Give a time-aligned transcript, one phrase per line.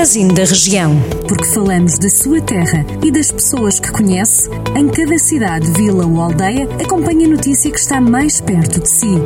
[0.00, 0.98] Magazine da Região.
[1.28, 6.22] Porque falamos da sua terra e das pessoas que conhece, em cada cidade, vila ou
[6.22, 9.18] aldeia, acompanhe a notícia que está mais perto de si.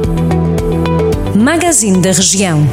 [1.36, 2.66] Magazine da Região.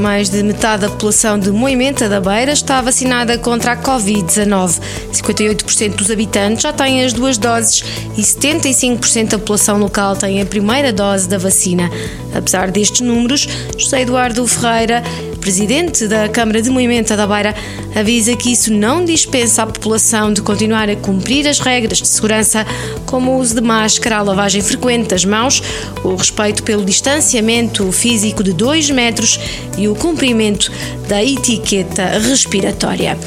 [0.00, 4.80] Mais de metade da população de Moimenta da Beira está vacinada contra a Covid-19.
[5.12, 7.82] 58% dos habitantes já têm as duas doses
[8.16, 11.90] e 75% da população local tem a primeira dose da vacina.
[12.32, 15.02] Apesar destes números, José Eduardo Ferreira
[15.46, 17.54] presidente da Câmara de Moimenta da Beira,
[17.94, 22.66] avisa que isso não dispensa a população de continuar a cumprir as regras de segurança,
[23.06, 25.62] como o uso de máscara, a lavagem frequente das mãos,
[26.02, 29.38] o respeito pelo distanciamento físico de 2 metros
[29.78, 30.72] e o cumprimento
[31.08, 33.18] da etiqueta respiratória.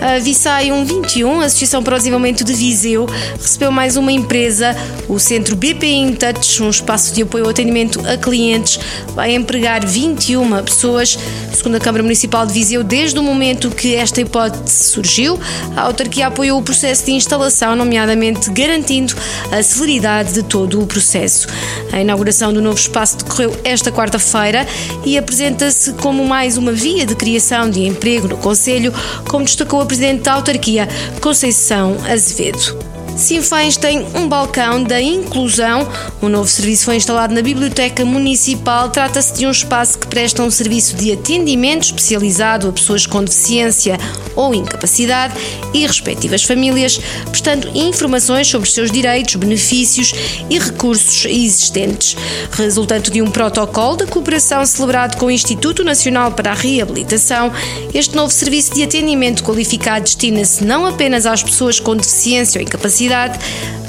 [0.00, 3.06] A Visai 121, Associação para o Desenvolvimento de Viseu,
[3.40, 4.76] recebeu mais uma empresa,
[5.08, 8.78] o Centro BPI Touch, um espaço de apoio ao atendimento a clientes,
[9.14, 11.18] vai empregar 21 pessoas
[11.62, 15.38] Segundo a Câmara Municipal de Viseu, desde o momento que esta hipótese surgiu,
[15.76, 19.14] a autarquia apoiou o processo de instalação, nomeadamente garantindo
[19.50, 21.46] a celeridade de todo o processo.
[21.92, 24.66] A inauguração do novo espaço decorreu esta quarta-feira
[25.04, 28.92] e apresenta-se como mais uma via de criação de emprego no Conselho,
[29.28, 30.88] como destacou a Presidente da autarquia,
[31.20, 32.76] Conceição Azevedo.
[33.16, 35.86] Sinfães tem um balcão da inclusão.
[36.20, 38.88] O novo serviço foi instalado na Biblioteca Municipal.
[38.88, 43.98] Trata-se de um espaço que presta um serviço de atendimento especializado a pessoas com deficiência
[44.34, 45.34] ou incapacidade
[45.72, 50.12] e respectivas famílias, prestando informações sobre os seus direitos, benefícios
[50.48, 52.16] e recursos existentes.
[52.52, 57.52] Resultante de um protocolo de cooperação celebrado com o Instituto Nacional para a Reabilitação,
[57.94, 63.02] este novo serviço de atendimento qualificado destina-se não apenas às pessoas com deficiência ou incapacidade,
[63.12, 63.38] cidade,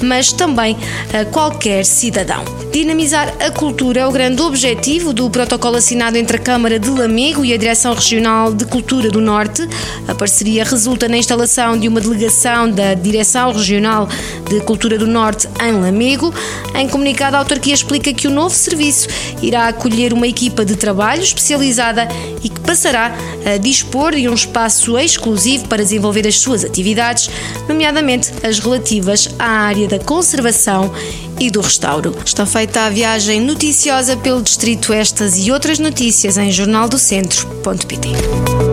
[0.02, 0.78] mas também
[1.14, 2.44] a qualquer cidadão.
[2.72, 7.46] Dinamizar a cultura é o grande objetivo do protocolo assinado entre a Câmara de Lamego
[7.46, 9.68] e a Direção Regional de Cultura do Norte.
[10.08, 14.10] A parceria resulta na instalação de uma delegação da Direção Regional
[14.50, 16.34] de Cultura do Norte em Lamego.
[16.74, 19.08] Em comunicado, a autarquia explica que o novo serviço
[19.44, 22.08] irá acolher uma equipa de trabalho especializada
[22.44, 27.30] e que passará a dispor de um espaço exclusivo para desenvolver as suas atividades,
[27.70, 30.92] nomeadamente as relativas à área da conservação
[31.40, 32.16] e do restauro.
[32.26, 38.73] Está feita a viagem noticiosa pelo Distrito Estas e outras notícias em jornaldocentro.pt.